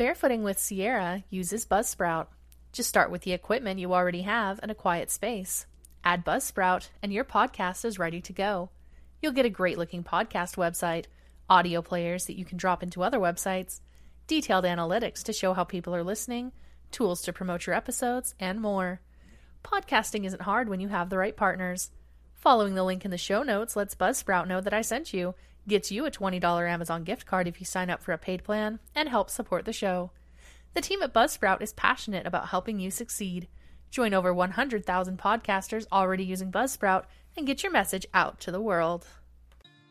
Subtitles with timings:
[0.00, 2.28] Barefooting with Sierra uses Buzzsprout.
[2.72, 5.66] Just start with the equipment you already have and a quiet space.
[6.02, 8.70] Add Buzzsprout, and your podcast is ready to go.
[9.20, 11.04] You'll get a great looking podcast website,
[11.50, 13.80] audio players that you can drop into other websites,
[14.26, 16.52] detailed analytics to show how people are listening,
[16.90, 19.02] tools to promote your episodes, and more.
[19.62, 21.90] Podcasting isn't hard when you have the right partners.
[22.36, 25.34] Following the link in the show notes lets Buzzsprout know that I sent you,
[25.70, 28.80] gets you a $20 Amazon gift card if you sign up for a paid plan,
[28.92, 30.10] and helps support the show.
[30.74, 33.46] The team at Buzzsprout is passionate about helping you succeed.
[33.88, 37.04] Join over 100,000 podcasters already using Buzzsprout
[37.36, 39.06] and get your message out to the world.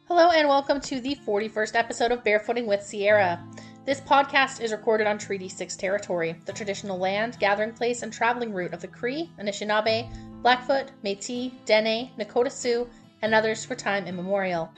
[0.10, 3.42] Hello, and welcome to the 41st episode of Barefooting with Sierra.
[3.86, 8.54] This podcast is recorded on Treaty 6 territory, the traditional land, gathering place, and traveling
[8.54, 10.10] route of the Cree, Anishinaabe,
[10.42, 12.90] Blackfoot, Metis, Dene, Nakota Sioux,
[13.22, 14.70] and others for time immemorial.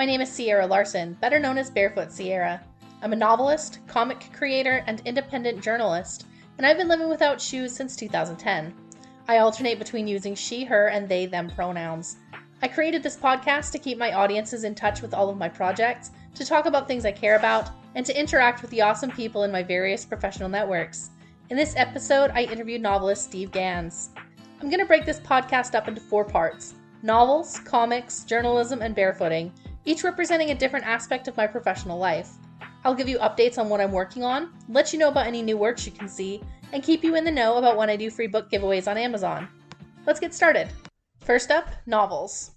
[0.00, 2.62] My name is Sierra Larson, better known as Barefoot Sierra.
[3.02, 6.24] I'm a novelist, comic creator, and independent journalist,
[6.56, 8.72] and I've been living without shoes since 2010.
[9.28, 12.16] I alternate between using she, her, and they, them pronouns.
[12.62, 16.12] I created this podcast to keep my audiences in touch with all of my projects,
[16.34, 19.52] to talk about things I care about, and to interact with the awesome people in
[19.52, 21.10] my various professional networks.
[21.50, 24.08] In this episode, I interviewed novelist Steve Gans.
[24.62, 29.50] I'm going to break this podcast up into four parts novels, comics, journalism, and barefooting,
[29.90, 32.30] each representing a different aspect of my professional life.
[32.84, 35.56] I'll give you updates on what I'm working on, let you know about any new
[35.56, 36.40] works you can see,
[36.72, 39.48] and keep you in the know about when I do free book giveaways on Amazon.
[40.06, 40.68] Let's get started.
[41.18, 42.52] First up, novels.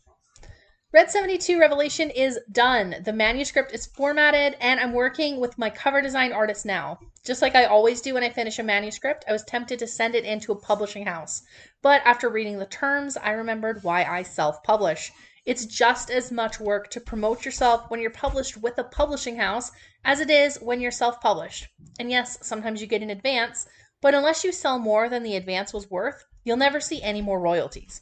[0.94, 2.98] Red 72 Revelation is done.
[3.04, 7.00] The manuscript is formatted, and I'm working with my cover design artist now.
[7.26, 10.14] Just like I always do when I finish a manuscript, I was tempted to send
[10.14, 11.42] it into a publishing house.
[11.82, 15.12] But after reading the terms, I remembered why I self publish.
[15.46, 19.72] It's just as much work to promote yourself when you're published with a publishing house
[20.06, 21.68] as it is when you're self published.
[22.00, 23.68] And yes, sometimes you get an advance,
[24.00, 27.42] but unless you sell more than the advance was worth, you'll never see any more
[27.42, 28.02] royalties.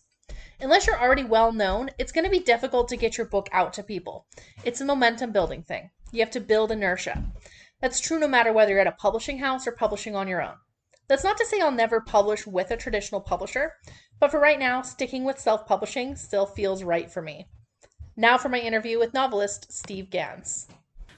[0.59, 3.73] Unless you're already well known, it's going to be difficult to get your book out
[3.73, 4.27] to people.
[4.63, 5.89] It's a momentum building thing.
[6.11, 7.23] You have to build inertia.
[7.81, 10.57] That's true no matter whether you're at a publishing house or publishing on your own.
[11.11, 13.73] That's not to say I'll never publish with a traditional publisher,
[14.21, 17.47] but for right now, sticking with self publishing still feels right for me.
[18.15, 20.69] Now for my interview with novelist Steve Gans.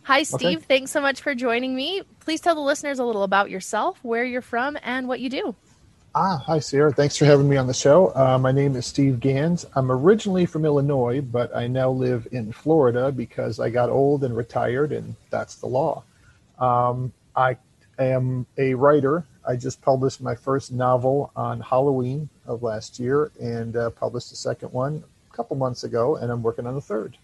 [0.02, 0.58] Hi, Steve.
[0.58, 0.66] Okay.
[0.68, 2.02] Thanks so much for joining me.
[2.22, 5.56] Please tell the listeners a little about yourself, where you're from, and what you do.
[6.16, 6.92] Ah, hi, Sierra.
[6.92, 8.12] Thanks for having me on the show.
[8.16, 9.64] Uh, my name is Steve Gans.
[9.76, 14.36] I'm originally from Illinois, but I now live in Florida because I got old and
[14.36, 16.02] retired, and that's the law.
[16.58, 17.58] Um, I
[18.00, 23.76] am a writer I just published my first novel on Halloween of last year and
[23.76, 27.18] uh, published the second one a couple months ago, and I'm working on the third.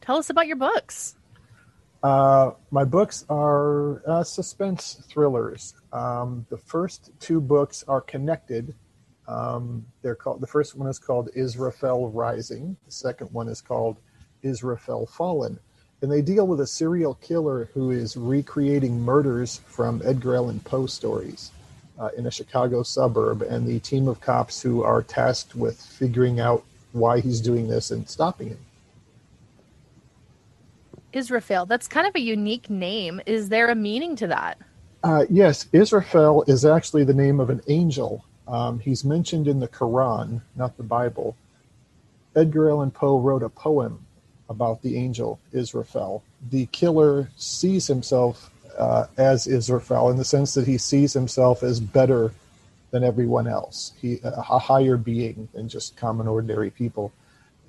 [0.00, 1.16] Tell us about your books.
[2.02, 5.74] Uh, my books are uh, suspense thrillers.
[5.92, 8.74] Um, the first two books are connected.
[9.28, 10.40] Um, they're called.
[10.40, 12.76] The first one is called Israfel Rising.
[12.86, 13.98] The second one is called
[14.42, 15.60] Israfel Fallen
[16.02, 20.86] and they deal with a serial killer who is recreating murders from Edgar Allan Poe
[20.86, 21.52] stories
[21.98, 26.40] uh, in a Chicago suburb, and the team of cops who are tasked with figuring
[26.40, 28.58] out why he's doing this and stopping him.
[31.12, 33.20] Israfel, that's kind of a unique name.
[33.24, 34.58] Is there a meaning to that?
[35.04, 38.24] Uh, yes, Israfel is actually the name of an angel.
[38.48, 41.36] Um, he's mentioned in the Quran, not the Bible.
[42.34, 44.04] Edgar Allan Poe wrote a poem
[44.52, 46.22] about the angel Israfel.
[46.50, 51.80] The killer sees himself uh, as Israfel in the sense that he sees himself as
[51.80, 52.32] better
[52.90, 57.12] than everyone else, he a higher being than just common ordinary people.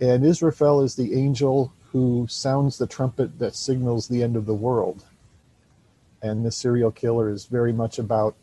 [0.02, 4.54] And Israfel is the angel who sounds the trumpet that signals the end of the
[4.54, 5.06] world.
[6.22, 8.36] And the serial killer is very much about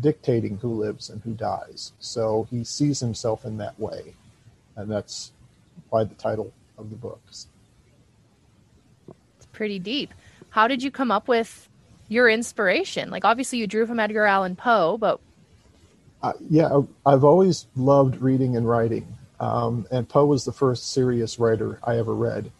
[0.00, 1.92] dictating who lives and who dies.
[2.00, 4.14] So he sees himself in that way.
[4.76, 5.32] And that's
[5.90, 7.46] why the title of the books
[9.58, 10.14] pretty deep.
[10.50, 11.68] How did you come up with
[12.08, 13.10] your inspiration?
[13.10, 15.20] Like, obviously, you drew from Edgar Allan Poe, but.
[16.22, 19.06] Uh, yeah, I've always loved reading and writing.
[19.40, 22.52] Um, and Poe was the first serious writer I ever read.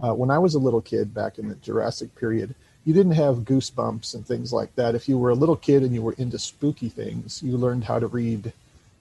[0.00, 3.38] Uh, when I was a little kid back in the Jurassic period, you didn't have
[3.38, 4.94] goosebumps and things like that.
[4.94, 7.98] If you were a little kid and you were into spooky things, you learned how
[7.98, 8.52] to read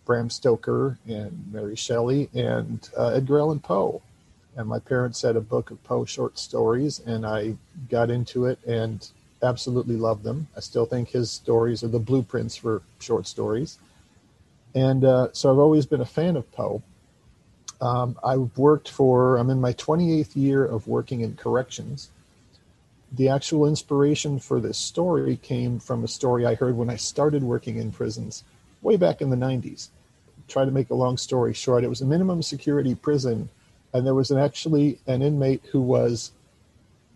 [0.06, 4.02] Bram Stoker and Mary Shelley and uh, Edgar Allan Poe
[4.56, 7.56] and my parents had a book of Poe short stories, and I
[7.90, 9.08] got into it and
[9.42, 10.48] absolutely loved them.
[10.56, 13.80] I still think his stories are the blueprints for short stories,
[14.76, 16.82] and uh, so I've always been a fan of Poe.
[17.82, 22.10] Um, I've worked for, I'm in my 28th year of working in corrections.
[23.12, 27.44] the actual inspiration for this story came from a story I heard when I started
[27.44, 28.44] working in prisons
[28.82, 29.90] way back in the 90s.
[30.48, 33.50] Try to make a long story short, it was a minimum security prison,
[33.94, 36.32] and there was an, actually an inmate who was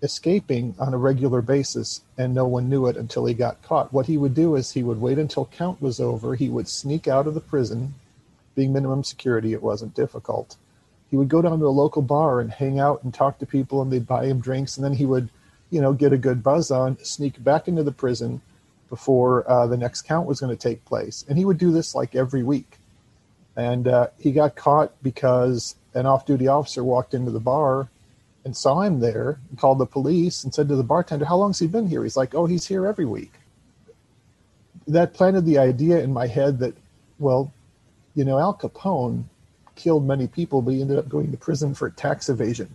[0.04, 3.92] escaping on a regular basis, and no one knew it until he got caught.
[3.92, 7.08] What he would do is he would wait until count was over, he would sneak
[7.08, 7.96] out of the prison.
[8.56, 10.56] Being minimum security, it wasn't difficult.
[11.10, 13.82] He would go down to a local bar and hang out and talk to people,
[13.82, 15.30] and they'd buy him drinks, and then he would
[15.70, 18.42] you know, get a good buzz on, sneak back into the prison
[18.90, 21.26] before uh, the next count was going to take place.
[21.28, 22.78] And he would do this like every week.
[23.56, 27.90] And uh, he got caught because an off duty officer walked into the bar
[28.46, 31.60] and saw him there and called the police and said to the bartender, How long's
[31.60, 32.04] he been here?
[32.04, 33.34] He's like, Oh, he's here every week.
[34.88, 36.76] That planted the idea in my head that,
[37.20, 37.52] well,
[38.16, 39.24] you know, Al Capone
[39.76, 42.74] killed many people, but he ended up going to prison for tax evasion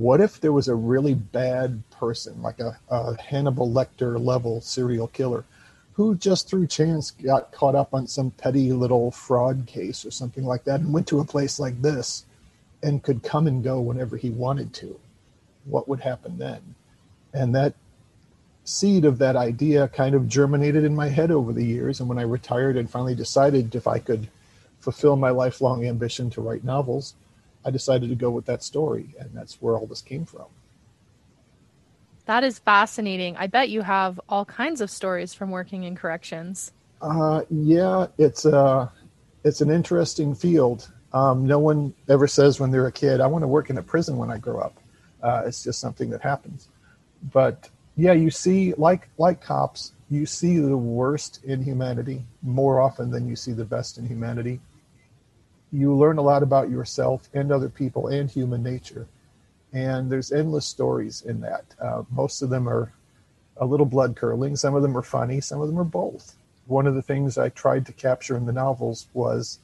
[0.00, 5.08] what if there was a really bad person, like a, a, Hannibal Lecter level serial
[5.08, 5.44] killer,
[5.92, 10.44] who just through chance got caught up on some petty little fraud case or something
[10.44, 12.24] like that and went to a place like this
[12.82, 14.98] and could come and go whenever he wanted to?
[15.64, 16.74] What would happen then?
[17.32, 17.74] And that
[18.64, 22.00] seed of that idea kind of germinated in my head over the years.
[22.00, 24.28] And when I retired and finally decided if I could
[24.80, 27.14] fulfill my lifelong ambition to write novels,
[27.64, 30.46] I decided to go with that story, and that's where all this came from.
[32.24, 33.36] That is fascinating.
[33.36, 36.72] I bet you have all kinds of stories from working in corrections.
[37.02, 38.88] Uh, yeah, it's a uh,
[39.42, 40.90] it's an interesting field.
[41.12, 43.82] Um, no one ever says when they're a kid, "I want to work in a
[43.82, 44.76] prison when I grow up."
[45.22, 46.68] Uh, it's just something that happens.
[47.32, 53.10] But yeah, you see, like like cops, you see the worst in humanity more often
[53.10, 54.60] than you see the best in humanity
[55.72, 59.06] you learn a lot about yourself and other people and human nature.
[59.72, 61.64] And there's endless stories in that.
[61.80, 62.92] Uh, most of them are
[63.56, 64.56] a little blood curdling.
[64.56, 65.40] Some of them are funny.
[65.40, 66.34] Some of them are both.
[66.66, 69.60] One of the things I tried to capture in the novels was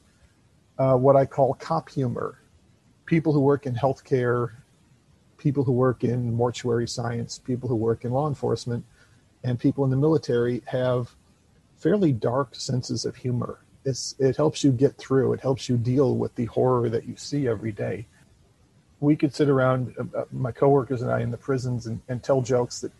[0.79, 2.41] uh, what I call cop humor.
[3.05, 4.53] People who work in healthcare,
[5.39, 8.85] people who work in mortuary science, people who work in law enforcement,
[9.45, 11.15] and people in the military have
[11.77, 15.33] fairly dark senses of humor it's, it helps you get through.
[15.33, 18.07] It helps you deal with the horror that you see every day.
[18.99, 22.23] We could sit around, uh, uh, my coworkers and I, in the prisons and, and
[22.23, 22.91] tell jokes that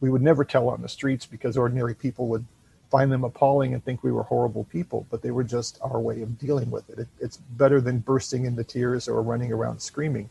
[0.00, 2.44] we would never tell on the streets because ordinary people would
[2.90, 6.22] find them appalling and think we were horrible people, but they were just our way
[6.22, 7.00] of dealing with it.
[7.00, 7.08] it.
[7.20, 10.30] It's better than bursting into tears or running around screaming.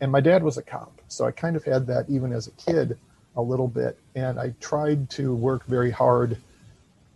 [0.00, 2.50] And my dad was a cop, so I kind of had that even as a
[2.52, 2.98] kid
[3.36, 3.98] a little bit.
[4.14, 6.36] And I tried to work very hard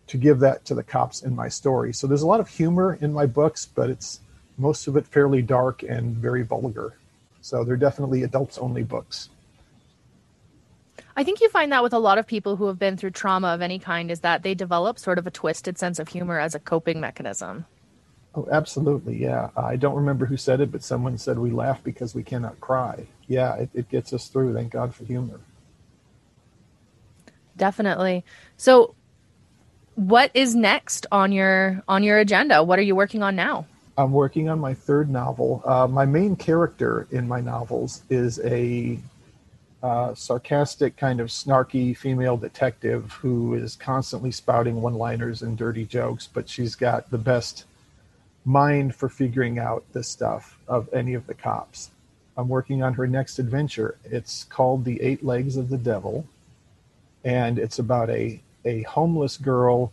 [0.06, 1.92] to give that to the cops in my story.
[1.92, 4.20] So there's a lot of humor in my books, but it's
[4.56, 6.94] most of it fairly dark and very vulgar.
[7.40, 9.28] So they're definitely adults only books.
[11.16, 13.48] I think you find that with a lot of people who have been through trauma
[13.48, 16.54] of any kind is that they develop sort of a twisted sense of humor as
[16.54, 17.64] a coping mechanism.
[18.34, 19.16] Oh, absolutely.
[19.16, 19.48] Yeah.
[19.56, 23.06] I don't remember who said it, but someone said we laugh because we cannot cry.
[23.28, 24.52] Yeah, it, it gets us through.
[24.52, 25.40] Thank God for humor.
[27.56, 28.22] Definitely.
[28.58, 28.94] So,
[29.94, 32.62] what is next on your on your agenda?
[32.62, 33.66] What are you working on now?
[33.96, 35.62] I'm working on my third novel.
[35.64, 38.98] Uh, my main character in my novels is a
[39.86, 45.84] uh, sarcastic, kind of snarky female detective who is constantly spouting one liners and dirty
[45.84, 47.64] jokes, but she's got the best
[48.44, 51.90] mind for figuring out this stuff of any of the cops.
[52.36, 53.96] I'm working on her next adventure.
[54.04, 56.26] It's called The Eight Legs of the Devil,
[57.22, 59.92] and it's about a a homeless girl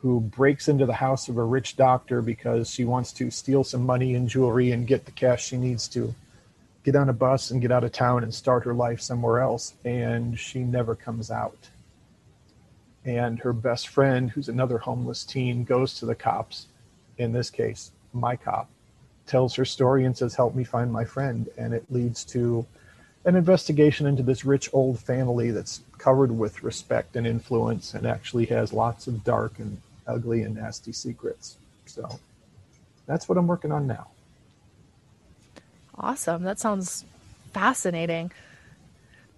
[0.00, 3.84] who breaks into the house of a rich doctor because she wants to steal some
[3.84, 6.14] money and jewelry and get the cash she needs to
[6.84, 9.74] get on a bus and get out of town and start her life somewhere else.
[9.84, 11.70] And she never comes out.
[13.04, 16.66] And her best friend, who's another homeless teen, goes to the cops,
[17.18, 18.68] in this case, my cop,
[19.26, 21.48] tells her story and says, Help me find my friend.
[21.56, 22.66] And it leads to
[23.24, 28.46] an investigation into this rich old family that's covered with respect and influence and actually
[28.46, 31.56] has lots of dark and ugly and nasty secrets.
[31.86, 32.20] So
[33.06, 34.08] that's what I'm working on now.
[35.98, 36.42] Awesome.
[36.42, 37.04] That sounds
[37.52, 38.32] fascinating.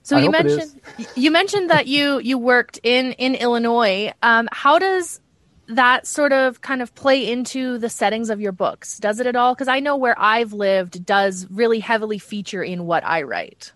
[0.03, 0.81] So I you mentioned
[1.17, 4.13] you mentioned that you you worked in in Illinois.
[4.23, 5.21] Um, how does
[5.69, 8.99] that sort of kind of play into the settings of your books?
[8.99, 9.55] Does it at all?
[9.55, 13.73] Because I know where I've lived does really heavily feature in what I write.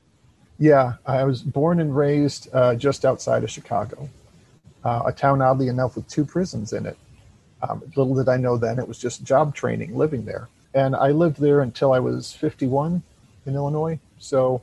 [0.59, 4.09] Yeah, I was born and raised uh, just outside of Chicago,
[4.85, 6.99] uh, a town oddly enough with two prisons in it.
[7.63, 10.49] Um, little did I know then it was just job training living there.
[10.75, 13.03] And I lived there until I was 51
[13.47, 13.99] in Illinois.
[14.19, 14.63] So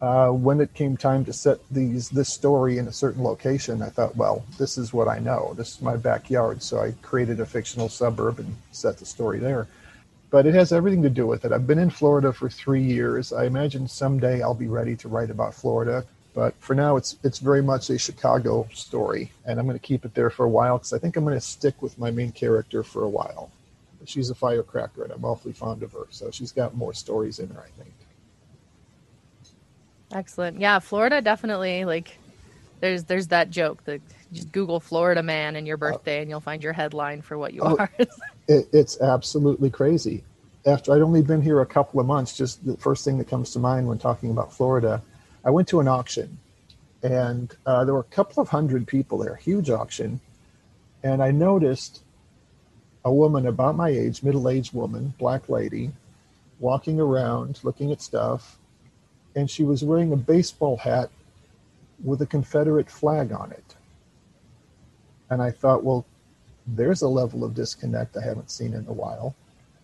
[0.00, 3.88] uh, when it came time to set these this story in a certain location, I
[3.88, 5.54] thought, well, this is what I know.
[5.56, 9.66] This is my backyard, so I created a fictional suburb and set the story there.
[10.28, 11.52] But it has everything to do with it.
[11.52, 13.32] I've been in Florida for three years.
[13.32, 16.04] I imagine someday I'll be ready to write about Florida.
[16.34, 20.04] But for now, it's it's very much a Chicago story, and I'm going to keep
[20.04, 22.32] it there for a while because I think I'm going to stick with my main
[22.32, 23.50] character for a while.
[24.08, 26.06] She's a firecracker, and I'm awfully fond of her.
[26.10, 27.94] So she's got more stories in her, I think.
[30.12, 30.60] Excellent.
[30.60, 32.18] Yeah, Florida definitely like
[32.80, 34.00] there's there's that joke that
[34.32, 37.60] just Google Florida man and your birthday and you'll find your headline for what you
[37.62, 37.90] oh, are.
[38.48, 40.22] it, it's absolutely crazy.
[40.64, 43.52] After I'd only been here a couple of months, just the first thing that comes
[43.52, 45.02] to mind when talking about Florida,
[45.44, 46.38] I went to an auction
[47.02, 50.20] and uh, there were a couple of hundred people there, huge auction,
[51.02, 52.02] and I noticed
[53.06, 55.92] a woman about my age, middle-aged woman, black lady,
[56.58, 58.58] walking around looking at stuff
[59.36, 61.08] and she was wearing a baseball hat
[62.02, 63.76] with a Confederate flag on it.
[65.30, 66.04] And I thought, well,
[66.66, 69.36] there's a level of disconnect I haven't seen in a while.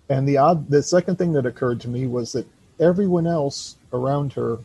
[0.08, 2.46] And the odd, the second thing that occurred to me was that
[2.80, 4.58] everyone else around her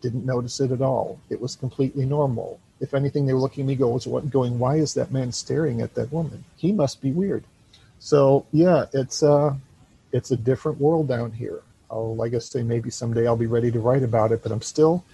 [0.00, 1.20] didn't notice it at all.
[1.30, 2.58] It was completely normal.
[2.80, 6.12] If anything, they were looking at me going, why is that man staring at that
[6.12, 6.44] woman?
[6.56, 7.44] He must be weird.
[7.98, 9.54] So yeah, it's uh,
[10.12, 11.60] it's a different world down here.
[11.90, 14.62] I'll, like I say, maybe someday I'll be ready to write about it, but I'm
[14.62, 15.04] still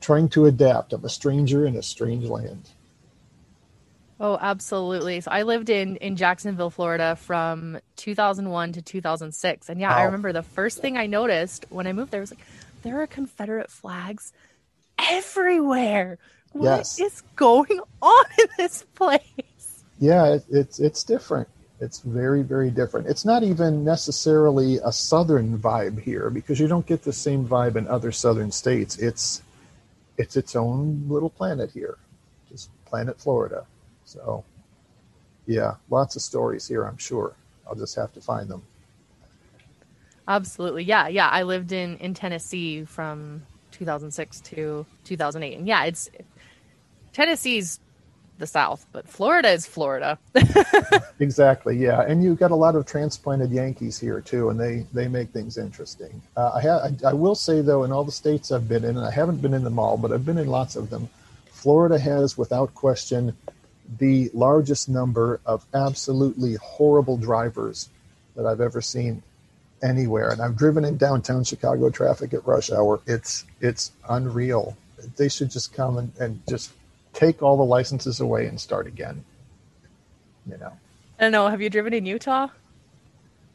[0.00, 0.92] trying to adapt.
[0.92, 2.70] I'm a stranger in a strange land.
[4.20, 5.20] Oh, absolutely.
[5.22, 9.68] So I lived in in Jacksonville, Florida from 2001 to 2006.
[9.68, 12.44] And yeah, I remember the first thing I noticed when I moved there was like
[12.82, 14.32] there are Confederate flags
[14.98, 16.18] everywhere.
[16.52, 17.00] What yes.
[17.00, 19.84] is going on in this place?
[19.98, 21.48] Yeah, it, it's it's different.
[21.80, 23.06] It's very, very different.
[23.06, 27.76] It's not even necessarily a southern vibe here because you don't get the same vibe
[27.76, 28.98] in other southern states.
[28.98, 29.42] It's
[30.18, 31.96] it's its own little planet here,
[32.50, 33.64] just planet Florida.
[34.04, 34.44] So,
[35.46, 36.84] yeah, lots of stories here.
[36.84, 37.34] I'm sure.
[37.66, 38.62] I'll just have to find them.
[40.28, 41.28] Absolutely, yeah, yeah.
[41.28, 43.42] I lived in in Tennessee from
[43.72, 46.10] 2006 to 2008, and yeah, it's
[47.20, 47.80] Tennessee's
[48.38, 50.18] the South, but Florida is Florida.
[51.20, 52.00] exactly, yeah.
[52.00, 55.58] And you've got a lot of transplanted Yankees here too, and they they make things
[55.58, 56.22] interesting.
[56.34, 58.96] Uh, I, ha- I, I will say though, in all the states I've been in,
[58.96, 61.10] and I haven't been in them all, but I've been in lots of them.
[61.52, 63.36] Florida has, without question,
[63.98, 67.90] the largest number of absolutely horrible drivers
[68.34, 69.22] that I've ever seen
[69.82, 70.30] anywhere.
[70.30, 72.98] And I've driven in downtown Chicago traffic at rush hour.
[73.06, 74.74] It's it's unreal.
[75.18, 76.72] They should just come and, and just
[77.20, 79.24] take all the licenses away and start again.
[80.50, 80.72] You know.
[81.18, 81.48] I don't know.
[81.48, 82.48] Have you driven in Utah?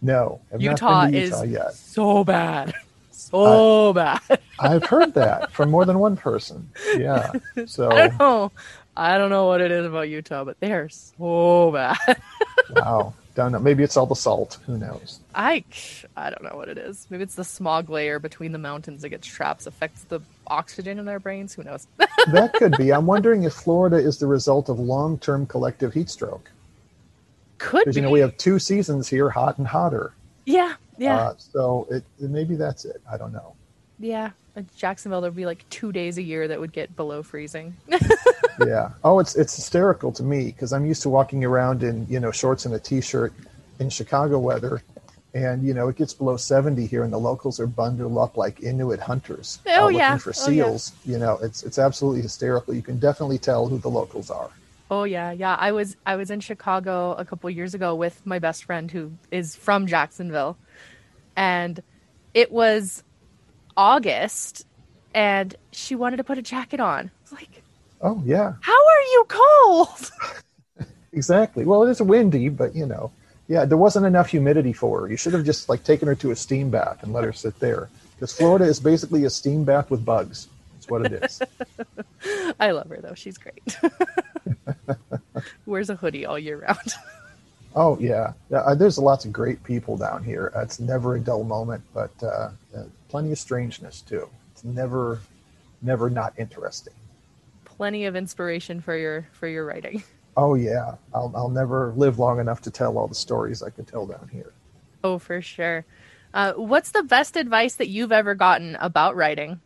[0.01, 1.74] No, Utah, Utah is yet.
[1.74, 2.74] so bad,
[3.12, 4.22] so bad.
[4.60, 6.69] I've heard that from more than one person.
[6.95, 7.31] Yeah.
[7.65, 8.51] So I don't know.
[8.95, 12.22] I don't know what it is about Utah, but they are so bad.
[12.69, 13.13] wow.
[13.36, 13.60] Don't know.
[13.60, 14.60] Maybe it's all the salt.
[14.65, 15.20] Who knows?
[15.36, 15.65] I
[16.15, 17.06] I don't know what it is.
[17.10, 21.06] Maybe it's the smog layer between the mountains that gets trapped, affects the oxygen in
[21.06, 21.54] their brains.
[21.54, 21.86] Who knows?
[21.98, 22.94] that could be.
[22.94, 26.50] I'm wondering if Florida is the result of long-term collective heat stroke.
[27.58, 27.92] Could be.
[27.96, 30.13] You know, we have two seasons here, hot and hotter.
[30.46, 31.18] Yeah, yeah.
[31.18, 33.01] Uh, so it, maybe that's it.
[33.12, 33.54] I don't know.
[34.00, 34.32] Yeah,
[34.75, 37.75] Jacksonville, there'd be like two days a year that would get below freezing.
[38.65, 38.91] yeah.
[39.03, 42.31] Oh, it's it's hysterical to me because I'm used to walking around in you know
[42.31, 43.33] shorts and a t-shirt
[43.79, 44.81] in Chicago weather,
[45.33, 48.63] and you know it gets below 70 here, and the locals are bundled up like
[48.63, 50.17] Inuit hunters oh, uh, looking yeah.
[50.17, 50.91] for seals.
[50.93, 51.12] Oh, yeah.
[51.12, 52.74] You know, it's it's absolutely hysterical.
[52.74, 54.50] You can definitely tell who the locals are.
[54.89, 55.55] Oh yeah, yeah.
[55.55, 59.12] I was I was in Chicago a couple years ago with my best friend who
[59.31, 60.57] is from Jacksonville,
[61.35, 61.81] and
[62.33, 63.03] it was
[63.77, 64.65] August,
[65.13, 67.05] and she wanted to put a jacket on.
[67.05, 67.63] I was like,
[68.01, 70.12] "Oh yeah, how are you cold?"
[71.13, 71.65] exactly.
[71.65, 73.12] Well, it is windy, but you know,
[73.48, 75.08] yeah, there wasn't enough humidity for her.
[75.10, 77.60] You should have just like taken her to a steam bath and let her sit
[77.60, 80.48] there, because Florida is basically a steam bath with bugs.
[80.74, 81.41] That's what it is.
[82.60, 83.77] I love her though; she's great.
[85.65, 86.94] Wears a hoodie all year round.
[87.75, 88.60] Oh yeah, yeah.
[88.60, 90.51] Uh, there's lots of great people down here.
[90.55, 94.29] it's never a dull moment, but uh, uh, plenty of strangeness too.
[94.53, 95.20] It's never,
[95.82, 96.94] never not interesting.
[97.65, 100.03] Plenty of inspiration for your for your writing.
[100.38, 103.88] Oh yeah, I'll I'll never live long enough to tell all the stories I could
[103.88, 104.51] tell down here.
[105.01, 105.86] Oh, for sure.
[106.34, 109.62] Uh, what's the best advice that you've ever gotten about writing?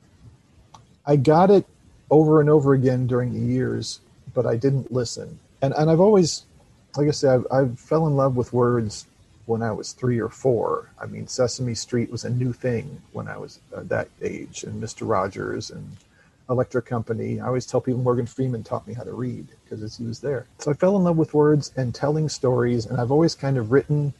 [1.07, 1.65] I got it
[2.11, 3.99] over and over again during the years,
[4.35, 5.39] but I didn't listen.
[5.63, 6.45] And and I've always,
[6.95, 9.05] like I said, I've fell in love with words
[9.45, 10.89] when I was three or four.
[11.01, 14.79] I mean, Sesame Street was a new thing when I was uh, that age, and
[14.79, 15.97] Mister Rogers and
[16.49, 17.39] Electric Company.
[17.39, 20.45] I always tell people Morgan Freeman taught me how to read because he was there.
[20.57, 23.71] So I fell in love with words and telling stories, and I've always kind of
[23.71, 24.13] written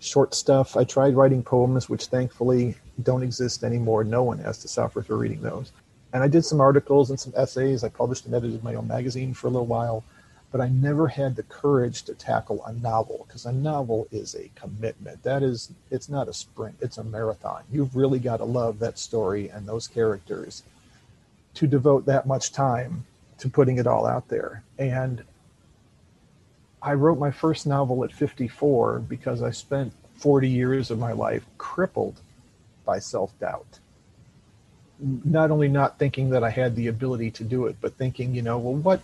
[0.00, 0.76] short stuff.
[0.76, 4.04] I tried writing poems, which thankfully don't exist anymore.
[4.04, 5.72] No one has to suffer for reading those.
[6.12, 7.82] And I did some articles and some essays.
[7.82, 10.04] I published and edited my own magazine for a little while,
[10.50, 14.50] but I never had the courage to tackle a novel because a novel is a
[14.54, 15.22] commitment.
[15.22, 17.64] That is, it's not a sprint, it's a marathon.
[17.70, 20.62] You've really got to love that story and those characters
[21.54, 23.04] to devote that much time
[23.38, 24.62] to putting it all out there.
[24.78, 25.24] And
[26.82, 31.44] I wrote my first novel at 54 because I spent 40 years of my life
[31.58, 32.20] crippled
[32.84, 33.80] by self doubt.
[34.98, 38.42] Not only not thinking that I had the ability to do it, but thinking, you
[38.42, 39.02] know, well, what?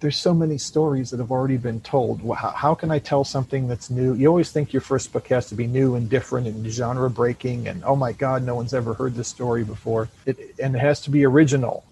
[0.00, 2.20] There's so many stories that have already been told.
[2.36, 4.14] How, how can I tell something that's new?
[4.14, 7.66] You always think your first book has to be new and different and genre breaking,
[7.66, 10.08] and oh my God, no one's ever heard this story before.
[10.24, 11.84] It, and it has to be original.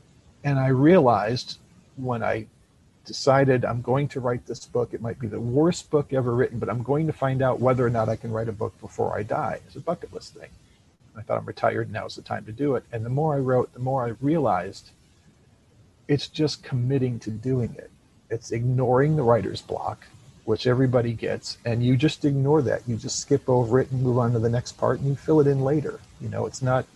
[0.44, 1.58] And I realized
[1.96, 2.46] when I
[3.06, 4.92] decided I'm going to write this book.
[4.92, 7.86] It might be the worst book ever written, but I'm going to find out whether
[7.86, 9.60] or not I can write a book before I die.
[9.66, 10.50] It's a bucket list thing.
[11.16, 11.90] I thought I'm retired.
[11.90, 12.84] Now's the time to do it.
[12.92, 14.90] And the more I wrote, the more I realized
[16.08, 17.90] it's just committing to doing it.
[18.30, 20.06] It's ignoring the writer's block,
[20.44, 22.82] which everybody gets, and you just ignore that.
[22.86, 25.40] You just skip over it and move on to the next part, and you fill
[25.40, 26.00] it in later.
[26.20, 26.86] You know, it's not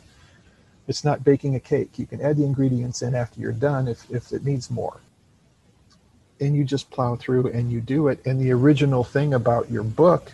[0.88, 1.98] it's not baking a cake.
[1.98, 5.00] You can add the ingredients in after you're done if, if it needs more
[6.40, 8.24] and you just plow through and you do it.
[8.24, 10.32] And the original thing about your book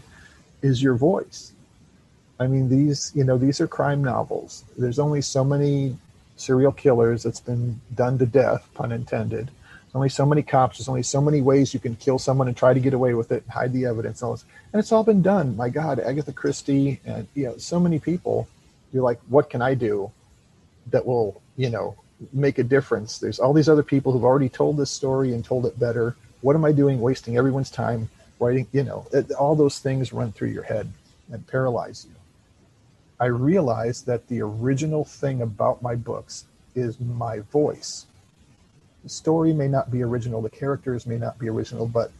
[0.63, 1.53] is your voice.
[2.39, 4.65] I mean, these, you know, these are crime novels.
[4.79, 5.97] There's only so many
[6.37, 9.51] serial killers that's been done to death, pun intended.
[9.97, 10.77] Only so many cops.
[10.77, 13.33] There's only so many ways you can kill someone and try to get away with
[13.33, 14.45] it, and hide the evidence, and.
[14.73, 15.57] And it's all been done.
[15.57, 18.47] My God, Agatha Christie, and you know, so many people.
[18.93, 20.13] You're like, what can I do
[20.91, 21.97] that will, you know,
[22.33, 23.19] make a difference.
[23.19, 26.15] There's all these other people who've already told this story and told it better.
[26.43, 28.67] What am I doing wasting everyone's time writing?
[28.73, 30.93] You know, it, all those things run through your head
[31.33, 32.15] and paralyze you.
[33.19, 38.05] I realized that the original thing about my books is my voice.
[39.07, 42.11] Story may not be original, the characters may not be original, but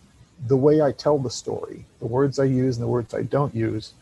[0.47, 3.55] the way I tell the story, the words I use and the words I don't
[3.55, 3.95] use,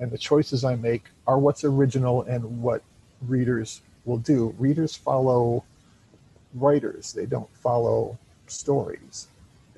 [0.00, 2.82] and the choices I make are what's original and what
[3.26, 4.54] readers will do.
[4.58, 5.64] Readers follow
[6.54, 9.28] writers, they don't follow stories.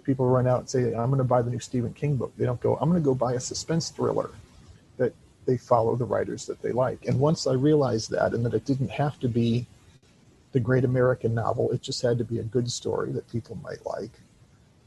[0.04, 2.32] People run out and say, I'm going to buy the new Stephen King book.
[2.36, 4.30] They don't go, I'm going to go buy a suspense thriller.
[4.96, 5.12] That
[5.46, 7.06] they follow the writers that they like.
[7.06, 9.66] And once I realized that, and that it didn't have to be
[10.52, 13.84] the great American novel, it just had to be a good story that people might
[13.86, 14.10] like,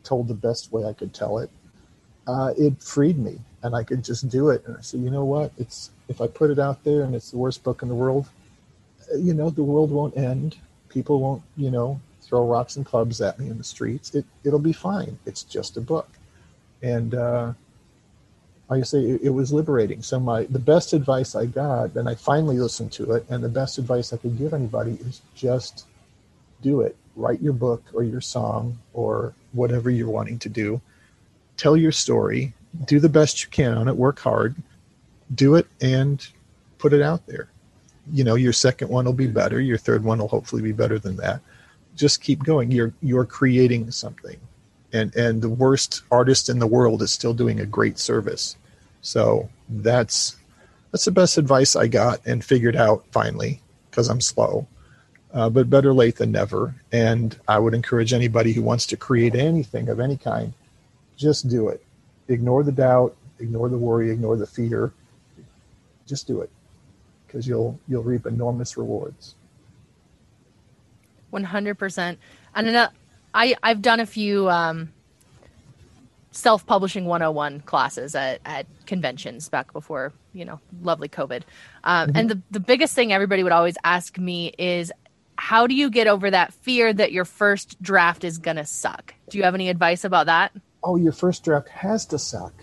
[0.03, 1.49] told the best way I could tell it.
[2.27, 4.63] Uh, it freed me, and I could just do it.
[4.65, 5.51] And I said, you know what?
[5.57, 8.27] It's if I put it out there and it's the worst book in the world,
[9.17, 10.57] you know, the world won't end.
[10.89, 14.13] People won't, you know, throw rocks and clubs at me in the streets.
[14.15, 15.17] It it'll be fine.
[15.25, 16.09] It's just a book,
[16.81, 17.53] and uh,
[18.69, 20.01] like I say, it, it was liberating.
[20.01, 23.49] So my the best advice I got, and I finally listened to it, and the
[23.49, 25.85] best advice I could give anybody is just
[26.61, 26.95] do it.
[27.15, 30.81] Write your book or your song or whatever you're wanting to do.
[31.57, 32.53] Tell your story.
[32.85, 33.95] Do the best you can on it.
[33.95, 34.55] Work hard.
[35.33, 36.25] Do it and
[36.79, 37.49] put it out there
[38.11, 40.99] you know your second one will be better your third one will hopefully be better
[40.99, 41.39] than that
[41.95, 44.37] just keep going you're you're creating something
[44.93, 48.55] and and the worst artist in the world is still doing a great service
[49.01, 50.37] so that's
[50.91, 54.67] that's the best advice i got and figured out finally because i'm slow
[55.33, 59.35] uh, but better late than never and i would encourage anybody who wants to create
[59.35, 60.53] anything of any kind
[61.17, 61.83] just do it
[62.27, 64.93] ignore the doubt ignore the worry ignore the fear
[66.05, 66.49] just do it
[67.33, 69.35] because you'll you'll reap enormous rewards.
[71.31, 72.19] One hundred percent.
[72.53, 72.67] And
[73.33, 74.91] I I've done a few um,
[76.31, 81.43] self publishing 101 classes at, at conventions back before you know lovely COVID.
[81.83, 82.17] Um, mm-hmm.
[82.17, 84.91] And the the biggest thing everybody would always ask me is
[85.35, 89.13] how do you get over that fear that your first draft is gonna suck?
[89.29, 90.51] Do you have any advice about that?
[90.83, 92.53] Oh, your first draft has to suck.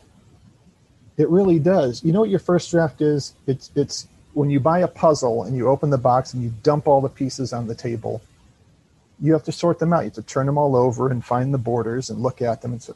[1.16, 2.04] It really does.
[2.04, 3.34] You know what your first draft is?
[3.46, 6.86] It's it's when you buy a puzzle and you open the box and you dump
[6.86, 8.22] all the pieces on the table,
[9.20, 10.00] you have to sort them out.
[10.00, 12.72] You have to turn them all over and find the borders and look at them
[12.72, 12.94] and so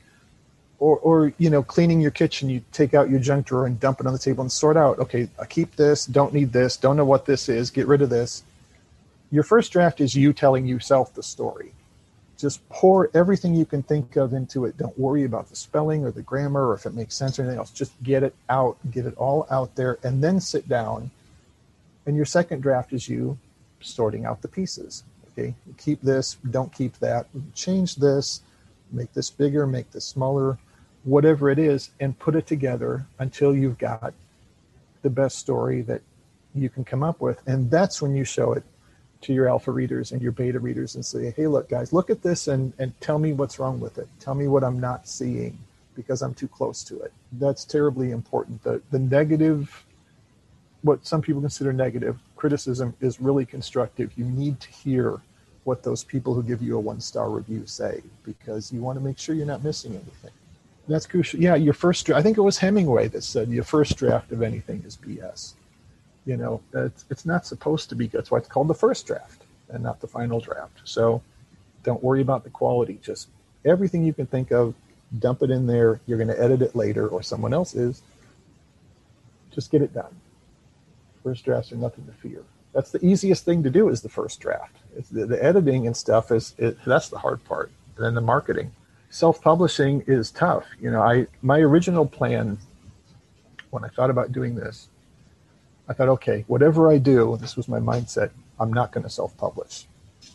[0.79, 4.01] or, or you know cleaning your kitchen you take out your junk drawer and dump
[4.01, 6.97] it on the table and sort out okay i keep this don't need this don't
[6.97, 8.43] know what this is get rid of this
[9.31, 11.73] your first draft is you telling yourself the story
[12.39, 14.77] Just pour everything you can think of into it.
[14.77, 17.59] Don't worry about the spelling or the grammar or if it makes sense or anything
[17.59, 17.71] else.
[17.71, 21.11] Just get it out, get it all out there, and then sit down.
[22.07, 23.39] And your second draft is you
[23.81, 25.05] sorting out the pieces.
[25.37, 28.43] Okay, keep this, don't keep that, change this,
[28.93, 30.59] make this bigger, make this smaller,
[31.03, 34.15] whatever it is, and put it together until you've got
[35.03, 36.03] the best story that
[36.55, 37.43] you can come up with.
[37.47, 38.63] And that's when you show it
[39.23, 42.23] to your alpha readers and your beta readers and say, hey, look, guys, look at
[42.23, 44.07] this and, and tell me what's wrong with it.
[44.21, 45.59] Tell me what I'm not seeing
[45.95, 47.13] because I'm too close to it.
[47.33, 48.63] That's terribly important.
[48.63, 49.85] The, the negative,
[50.83, 54.13] what some people consider negative criticism, is really constructive.
[54.17, 55.19] You need to hear
[55.65, 59.03] what those people who give you a one star review say because you want to
[59.03, 60.31] make sure you're not missing anything.
[60.87, 61.41] That's crucial.
[61.41, 64.83] Yeah, your first I think it was Hemingway that said your first draft of anything
[64.85, 65.55] is BS.
[66.27, 68.19] You know, it's, it's not supposed to be good.
[68.19, 70.83] That's why it's called the first draft and not the final draft.
[70.85, 71.23] So
[71.83, 72.99] don't worry about the quality.
[73.03, 73.29] Just
[73.65, 74.75] everything you can think of,
[75.19, 75.99] dump it in there.
[76.07, 78.03] You're going to edit it later or someone else is.
[79.51, 80.15] Just get it done.
[81.25, 82.43] First drafts are nothing to fear.
[82.73, 84.77] That's the easiest thing to do is the first draft.
[85.11, 87.73] The, the, editing and stuff is it, that's the hard part.
[87.97, 88.71] And then the marketing.
[89.11, 90.67] Self-publishing is tough.
[90.81, 92.59] You know, I my original plan
[93.71, 94.89] when I thought about doing this
[95.89, 99.37] I thought, okay, whatever I do, this was my mindset, I'm not going to self
[99.37, 99.87] publish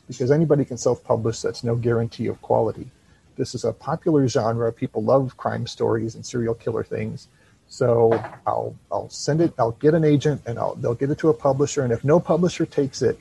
[0.07, 1.41] because anybody can self publish.
[1.41, 2.89] That's no guarantee of quality.
[3.35, 4.71] This is a popular genre.
[4.71, 7.29] People love crime stories and serial killer things.
[7.69, 8.11] So
[8.45, 11.33] I'll, I'll send it, I'll get an agent and I'll, they'll get it to a
[11.33, 11.83] publisher.
[11.83, 13.19] And if no publisher takes it,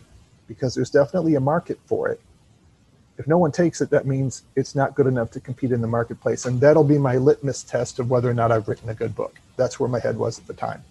[0.48, 2.20] because there's definitely a market for it,
[3.18, 5.86] if no one takes it, that means it's not good enough to compete in the
[5.86, 6.46] marketplace.
[6.46, 9.38] And that'll be my litmus test of whether or not I've written a good book.
[9.56, 10.82] That's where my head was at the time.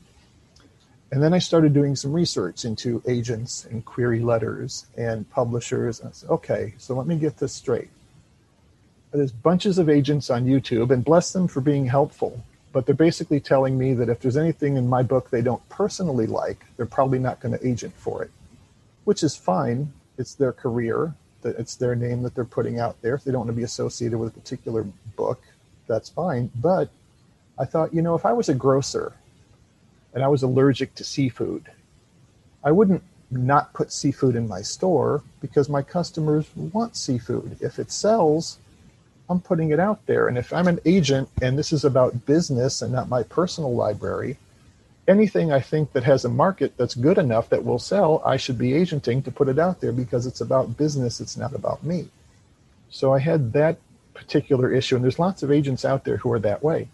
[1.11, 6.01] And then I started doing some research into agents and query letters and publishers.
[6.01, 7.89] And I said, okay, so let me get this straight.
[9.13, 12.43] There's bunches of agents on YouTube, and bless them for being helpful.
[12.73, 16.27] But they're basically telling me that if there's anything in my book they don't personally
[16.27, 18.31] like, they're probably not going to agent for it,
[19.05, 19.91] which is fine.
[20.17, 23.15] It's their career, it's their name that they're putting out there.
[23.15, 25.41] If they don't want to be associated with a particular book,
[25.87, 26.51] that's fine.
[26.55, 26.89] But
[27.57, 29.13] I thought, you know, if I was a grocer
[30.13, 31.71] and I was allergic to seafood,
[32.63, 37.57] I wouldn't not put seafood in my store because my customers want seafood.
[37.59, 38.57] If it sells,
[39.29, 40.27] I'm putting it out there.
[40.27, 44.37] And if I'm an agent and this is about business and not my personal library,
[45.07, 48.57] anything I think that has a market that's good enough that will sell, I should
[48.57, 52.07] be agenting to put it out there because it's about business, it's not about me.
[52.89, 53.77] So I had that
[54.13, 56.87] particular issue, and there's lots of agents out there who are that way.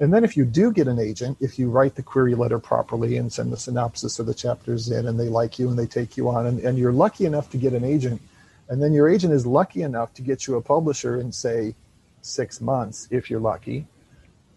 [0.00, 3.16] And then if you do get an agent, if you write the query letter properly
[3.16, 6.16] and send the synopsis of the chapters in and they like you and they take
[6.16, 8.20] you on and, and you're lucky enough to get an agent,
[8.68, 11.74] and then your agent is lucky enough to get you a publisher in say
[12.20, 13.86] six months, if you're lucky,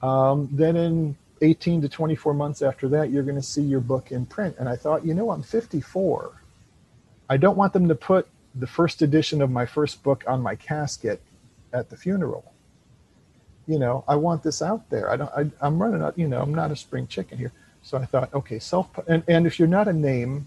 [0.01, 4.11] um, then in 18 to 24 months after that, you're going to see your book
[4.11, 4.55] in print.
[4.59, 6.41] And I thought, you know, I'm 54.
[7.29, 10.55] I don't want them to put the first edition of my first book on my
[10.55, 11.21] casket
[11.73, 12.53] at the funeral
[13.67, 15.09] you know, I want this out there.
[15.09, 17.51] I don't, I, I'm running out, you know, I'm not a spring chicken here.
[17.81, 20.45] So I thought, okay, self, and, and if you're not a name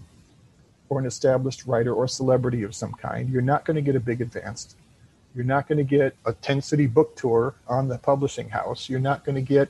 [0.89, 3.99] or an established writer or celebrity of some kind, you're not going to get a
[3.99, 4.75] big advance.
[5.35, 8.89] You're not going to get a 10 city book tour on the publishing house.
[8.89, 9.69] You're not going to get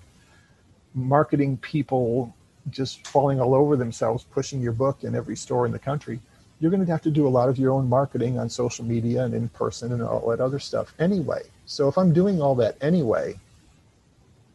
[0.94, 2.34] marketing people
[2.70, 6.20] just falling all over themselves, pushing your book in every store in the country.
[6.60, 9.24] You're going to have to do a lot of your own marketing on social media
[9.24, 11.44] and in person and all that other stuff anyway.
[11.66, 13.40] So if I'm doing all that anyway,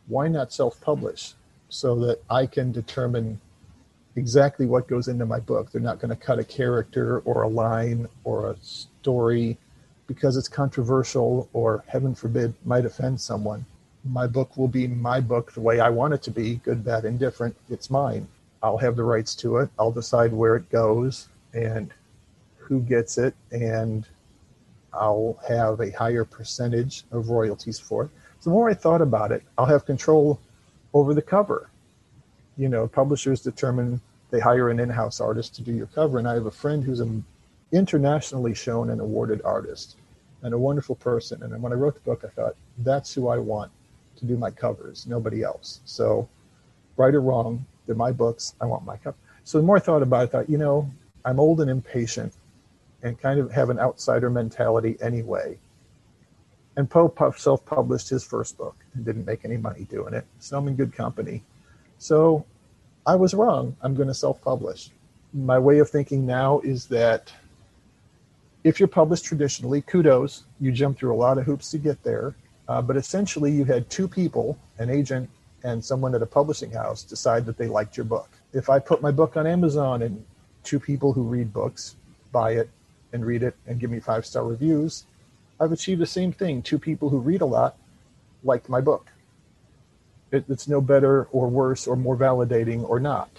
[0.07, 1.35] why not self-publish
[1.69, 3.41] so that I can determine
[4.17, 5.71] exactly what goes into my book?
[5.71, 9.59] They're not going to cut a character or a line or a story
[10.07, 13.65] because it's controversial or heaven forbid might offend someone.
[14.05, 17.05] My book will be my book the way I want it to be, good, bad,
[17.05, 17.57] indifferent.
[17.71, 18.29] It's mine.
[18.63, 19.71] I'll have the rights to it.
[19.79, 21.93] I'll decide where it goes and
[22.57, 24.07] who gets it and
[24.93, 28.11] I'll have a higher percentage of royalties for it.
[28.41, 30.39] So the more I thought about it, I'll have control
[30.93, 31.69] over the cover.
[32.57, 36.35] You know, publishers determine they hire an in-house artist to do your cover, and I
[36.35, 37.25] have a friend who's an
[37.73, 39.97] internationally shown and awarded artist
[40.43, 41.43] and a wonderful person.
[41.43, 43.73] And when I wrote the book, I thought that's who I want
[44.17, 45.81] to do my covers, nobody else.
[45.85, 46.29] So,
[46.97, 48.55] right or wrong, they're my books.
[48.61, 49.17] I want my cover.
[49.45, 50.91] So the more I thought about it, I thought, you know,
[51.25, 52.33] I'm old and impatient
[53.03, 55.59] and kind of have an outsider mentality anyway.
[56.77, 60.25] And Poe Puff self published his first book and didn't make any money doing it.
[60.41, 61.43] So I'm in good company.
[62.05, 62.45] So
[63.07, 63.75] I was wrong.
[63.81, 64.91] I'm going to self publish.
[65.33, 67.33] My way of thinking now is that
[68.63, 70.45] if you're published traditionally, kudos.
[70.61, 72.35] You jump through a lot of hoops to get there.
[72.69, 75.31] Uh, but essentially, you had two people, an agent
[75.63, 78.29] and someone at a publishing house, decide that they liked your book.
[78.53, 80.23] If I put my book on Amazon and
[80.63, 81.97] two people who read books
[82.33, 82.69] buy it
[83.15, 85.05] and read it and give me five star reviews,
[85.59, 86.61] I've achieved the same thing.
[86.61, 87.79] Two people who read a lot
[88.43, 89.11] liked my book.
[90.35, 93.31] It, it's no better or worse or more validating or not.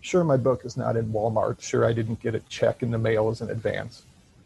[0.00, 1.60] Sure, my book is not in Walmart.
[1.60, 4.02] Sure, I didn't get a check in the mail as an advance.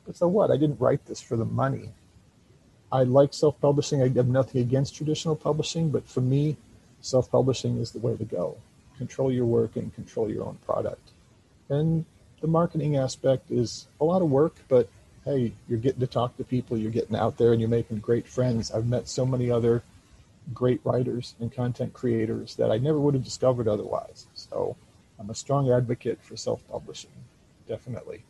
[0.06, 0.50] But so what?
[0.50, 1.90] I didn't write this for the money.
[2.90, 4.02] I like self publishing.
[4.02, 6.56] I have nothing against traditional publishing, but for me,
[7.02, 8.56] self publishing is the way to go.
[8.96, 11.10] Control your work and control your own product.
[11.68, 12.06] And
[12.40, 14.88] the marketing aspect is a lot of work, but
[15.24, 18.26] hey, you're getting to talk to people, you're getting out there, and you're making great
[18.26, 18.70] friends.
[18.70, 19.82] I've met so many other
[20.54, 24.26] great writers and content creators that I never would have discovered otherwise.
[24.34, 24.76] So
[25.18, 27.10] I'm a strong advocate for self publishing,
[27.66, 28.24] definitely.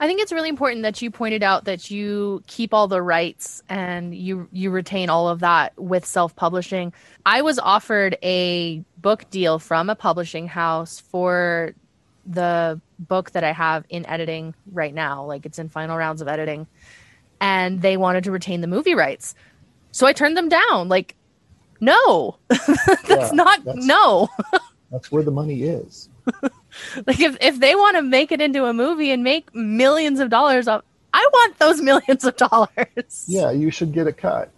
[0.00, 3.62] I think it's really important that you pointed out that you keep all the rights
[3.68, 6.92] and you you retain all of that with self-publishing.
[7.24, 11.74] I was offered a book deal from a publishing house for
[12.26, 16.28] the book that I have in editing right now, like it's in final rounds of
[16.28, 16.66] editing,
[17.40, 19.34] and they wanted to retain the movie rights.
[19.94, 20.88] So I turned them down.
[20.88, 21.14] Like
[21.80, 22.36] no.
[22.48, 24.28] that's yeah, not that's, no.
[24.90, 26.08] that's where the money is.
[27.06, 30.30] like if if they want to make it into a movie and make millions of
[30.30, 33.24] dollars off, I want those millions of dollars.
[33.28, 34.50] Yeah, you should get a cut.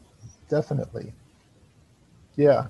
[0.49, 1.13] Definitely.
[2.37, 2.69] Yeah.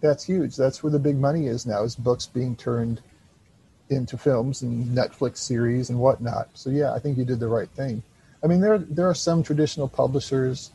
[0.00, 0.54] That's huge.
[0.54, 3.00] That's where the big money is now is books being turned
[3.90, 6.50] into films and Netflix series and whatnot.
[6.54, 8.00] So yeah, I think you did the right thing.
[8.44, 10.70] I mean there there are some traditional publishers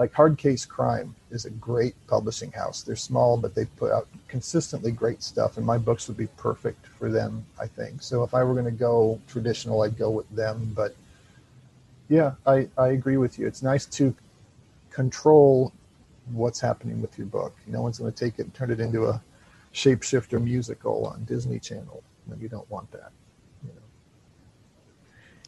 [0.00, 2.80] like Hard Case Crime is a great publishing house.
[2.80, 6.86] They're small, but they put out consistently great stuff, and my books would be perfect
[6.86, 8.02] for them, I think.
[8.02, 10.72] So if I were going to go traditional, I'd go with them.
[10.74, 10.96] But
[12.08, 13.46] yeah, I, I agree with you.
[13.46, 14.14] It's nice to
[14.88, 15.70] control
[16.32, 17.54] what's happening with your book.
[17.66, 19.22] No one's going to take it and turn it into a
[19.74, 22.02] shapeshifter musical on Disney Channel.
[22.40, 23.12] You don't want that.
[23.62, 23.82] You know.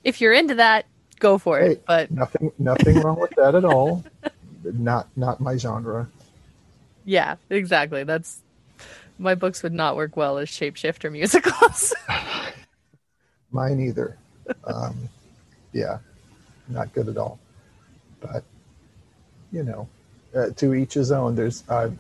[0.05, 0.85] If you're into that,
[1.23, 1.83] go for it.
[1.87, 4.05] But nothing, nothing wrong with that at all.
[4.65, 6.09] not not my genre.
[7.05, 8.05] Yeah, exactly.
[8.05, 8.41] That's
[9.19, 11.95] my books would not work well as shapeshifter musicals.
[13.51, 14.17] Mine either.
[14.65, 15.09] Um,
[15.73, 15.99] yeah,
[16.69, 17.39] not good at all.
[18.21, 18.45] But
[19.53, 19.89] you know,
[20.35, 21.35] uh, to each his own.
[21.35, 21.91] There's uh,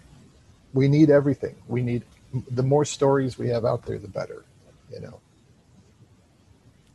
[0.72, 1.54] we need everything.
[1.68, 2.02] We need
[2.50, 4.44] the more stories we have out there, the better.
[4.92, 5.20] You know.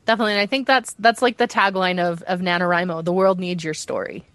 [0.06, 3.04] Definitely, and I think that's that's like the tagline of of NaNoWriMo.
[3.04, 4.26] The world needs your story.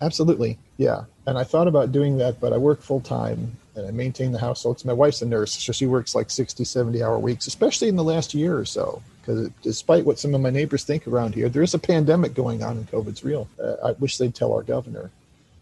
[0.00, 0.58] Absolutely.
[0.76, 1.04] Yeah.
[1.26, 4.38] And I thought about doing that, but I work full time and I maintain the
[4.38, 4.80] household.
[4.80, 7.96] So my wife's a nurse, so she works like 60, 70 hour weeks, especially in
[7.96, 9.02] the last year or so.
[9.20, 12.62] Because despite what some of my neighbors think around here, there is a pandemic going
[12.62, 13.48] on and COVID's real.
[13.62, 15.10] Uh, I wish they'd tell our governor.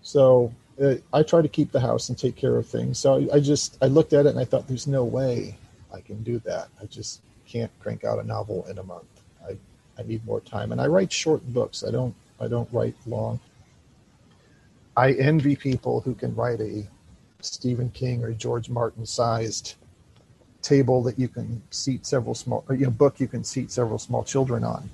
[0.03, 2.99] So uh, I try to keep the house and take care of things.
[2.99, 5.57] So I, I just, I looked at it and I thought, there's no way
[5.93, 6.69] I can do that.
[6.81, 9.07] I just can't crank out a novel in a month.
[9.49, 9.57] I,
[9.99, 10.73] I need more time.
[10.73, 11.85] And I write short books.
[11.87, 13.41] I don't, I don't write long.
[14.97, 16.87] I envy people who can write a
[17.41, 19.75] Stephen King or George Martin sized
[20.63, 23.99] table that you can seat several small, or, you know, book you can seat several
[23.99, 24.89] small children on.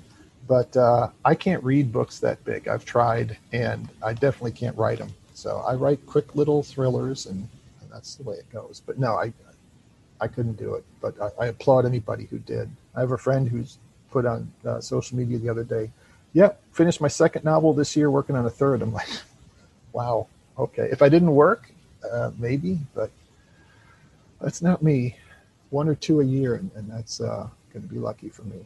[0.47, 2.67] But uh, I can't read books that big.
[2.67, 5.13] I've tried, and I definitely can't write them.
[5.33, 7.47] So I write quick little thrillers, and,
[7.81, 8.81] and that's the way it goes.
[8.85, 9.31] But no, I,
[10.19, 10.83] I couldn't do it.
[10.99, 12.69] But I, I applaud anybody who did.
[12.95, 13.77] I have a friend who's
[14.09, 15.89] put on uh, social media the other day.
[16.33, 18.81] Yep, finished my second novel this year, working on a third.
[18.81, 19.07] I'm like,
[19.93, 20.27] wow,
[20.57, 20.87] okay.
[20.91, 21.71] If I didn't work,
[22.09, 23.11] uh, maybe, but
[24.39, 25.15] that's not me.
[25.69, 28.65] One or two a year, and, and that's uh, going to be lucky for me.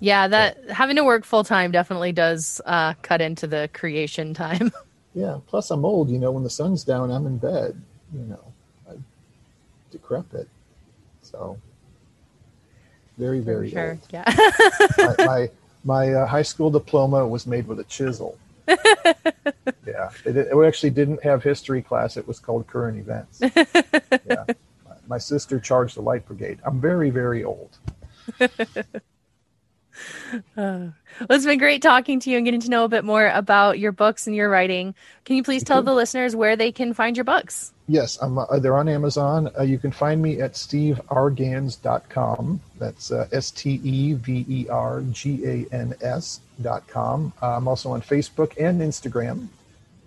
[0.00, 0.74] Yeah, that yeah.
[0.74, 4.72] having to work full time definitely does uh, cut into the creation time.
[5.14, 5.38] yeah.
[5.46, 6.10] Plus, I'm old.
[6.10, 7.80] You know, when the sun's down, I'm in bed.
[8.12, 8.44] You know,
[8.90, 8.94] I
[9.90, 10.48] decrepit.
[11.22, 11.58] So
[13.18, 13.90] very, very sure.
[13.90, 14.00] Old.
[14.10, 14.24] Yeah.
[14.98, 15.50] my my,
[15.84, 18.36] my uh, high school diploma was made with a chisel.
[19.86, 22.16] yeah, it, it, actually didn't have history class.
[22.16, 23.40] It was called current events.
[24.26, 24.44] yeah,
[25.06, 26.58] my sister charged the light brigade.
[26.64, 27.78] I'm very, very old.
[30.56, 30.88] Uh,
[31.20, 33.78] well, it's been great talking to you and getting to know a bit more about
[33.78, 34.94] your books and your writing.
[35.24, 37.72] Can you please tell the listeners where they can find your books?
[37.86, 39.50] Yes, uh, they're on Amazon.
[39.58, 42.60] Uh, you can find me at steveargans.com.
[42.78, 47.32] That's uh, S T E V E R G A N S.com.
[47.42, 49.48] Uh, I'm also on Facebook and Instagram.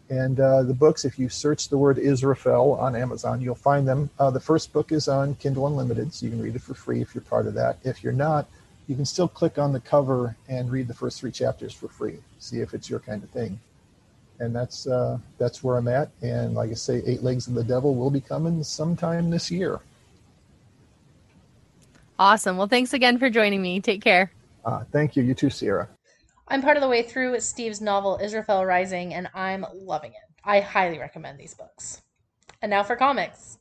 [0.10, 4.10] And uh, the books, if you search the word Israfel on Amazon, you'll find them.
[4.18, 7.02] Uh, the first book is on Kindle Unlimited, so you can read it for free
[7.02, 7.78] if you're part of that.
[7.84, 8.48] If you're not,
[8.88, 12.18] you can still click on the cover and read the first three chapters for free.
[12.40, 13.60] See if it's your kind of thing.
[14.40, 16.10] And that's uh, that's where I'm at.
[16.22, 19.80] And like I say, Eight Legs of the Devil will be coming sometime this year.
[22.20, 22.58] Awesome.
[22.58, 23.80] Well, thanks again for joining me.
[23.80, 24.32] Take care.
[24.66, 25.24] Uh, thank you.
[25.24, 25.88] You too, Sierra.
[26.48, 30.36] I'm part of the way through Steve's novel Israfel Rising, and I'm loving it.
[30.44, 32.02] I highly recommend these books.
[32.62, 33.58] And now for comics.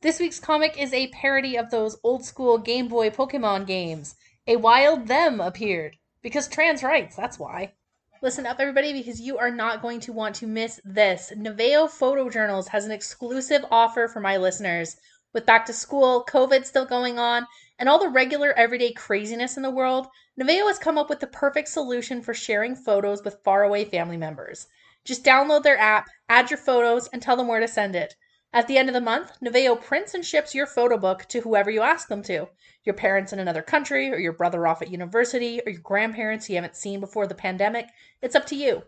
[0.00, 4.14] This week's comic is a parody of those old school Game Boy Pokemon games.
[4.50, 5.98] A Wild Them appeared.
[6.22, 7.74] Because trans rights, that's why.
[8.22, 11.30] Listen up, everybody, because you are not going to want to miss this.
[11.36, 14.96] Neveo Photojournals has an exclusive offer for my listeners.
[15.34, 17.46] With back to school, COVID still going on,
[17.78, 20.06] and all the regular everyday craziness in the world,
[20.40, 24.66] Neveo has come up with the perfect solution for sharing photos with faraway family members.
[25.04, 28.14] Just download their app, add your photos, and tell them where to send it.
[28.50, 31.70] At the end of the month, Neveo prints and ships your photo book to whoever
[31.70, 32.48] you ask them to.
[32.82, 36.54] Your parents in another country, or your brother off at university, or your grandparents you
[36.54, 37.88] haven't seen before the pandemic.
[38.22, 38.84] It's up to you.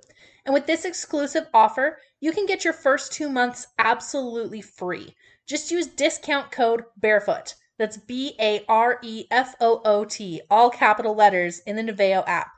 [0.46, 5.14] And with this exclusive offer, you can get your first two months absolutely free.
[5.46, 7.54] Just use discount code BAREFOOT.
[7.76, 12.24] That's B A R E F O O T, all capital letters in the Neveo
[12.26, 12.48] app.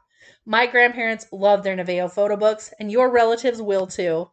[0.44, 4.30] My grandparents love their Neveo photo books, and your relatives will too.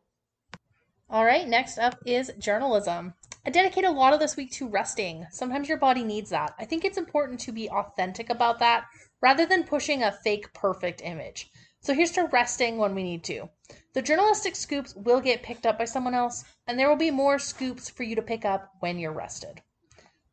[1.11, 3.15] All right, next up is journalism.
[3.43, 5.25] I dedicate a lot of this week to resting.
[5.31, 6.53] Sometimes your body needs that.
[6.59, 8.85] I think it's important to be authentic about that
[9.19, 11.49] rather than pushing a fake perfect image.
[11.79, 13.49] So here's to resting when we need to.
[13.93, 17.39] The journalistic scoops will get picked up by someone else, and there will be more
[17.39, 19.63] scoops for you to pick up when you're rested.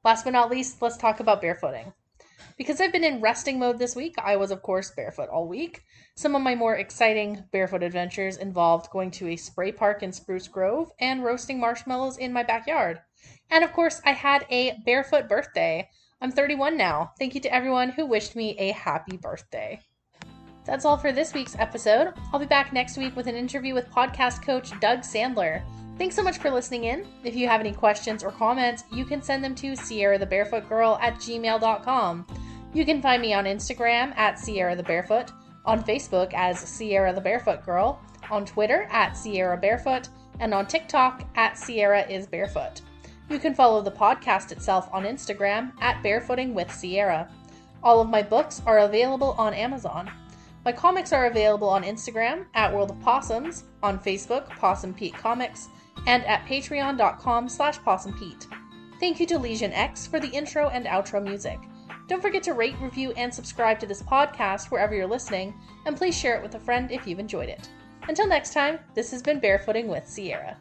[0.04, 1.94] Last but not least, let's talk about barefooting.
[2.56, 5.82] Because I've been in resting mode this week, I was, of course, barefoot all week.
[6.14, 10.48] Some of my more exciting barefoot adventures involved going to a spray park in Spruce
[10.48, 13.00] Grove and roasting marshmallows in my backyard.
[13.50, 15.90] And of course, I had a barefoot birthday.
[16.22, 17.12] I'm 31 now.
[17.18, 19.80] Thank you to everyone who wished me a happy birthday.
[20.64, 22.14] That's all for this week's episode.
[22.32, 25.62] I'll be back next week with an interview with podcast coach Doug Sandler.
[25.98, 27.06] Thanks so much for listening in.
[27.22, 30.68] If you have any questions or comments, you can send them to Sierra the Barefoot
[30.68, 32.26] Girl at gmail.com.
[32.76, 35.32] You can find me on Instagram at Sierra the Barefoot,
[35.64, 37.98] on Facebook as Sierra the Barefoot Girl,
[38.30, 40.10] on Twitter at Sierra Barefoot,
[40.40, 42.82] and on TikTok at Sierra is Barefoot.
[43.30, 47.30] You can follow the podcast itself on Instagram at Barefooting with Sierra.
[47.82, 50.10] All of my books are available on Amazon.
[50.62, 55.68] My comics are available on Instagram at World of Possums, on Facebook, Possum Pete Comics,
[56.06, 58.46] and at patreon.com slash possumpete.
[59.00, 61.58] Thank you to Legion X for the intro and outro music.
[62.08, 65.54] Don't forget to rate, review, and subscribe to this podcast wherever you're listening,
[65.86, 67.68] and please share it with a friend if you've enjoyed it.
[68.08, 70.56] Until next time, this has been Barefooting with Sierra.